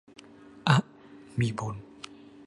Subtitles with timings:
[0.67, 0.81] อ๊ะ
[1.39, 1.75] มีบุญ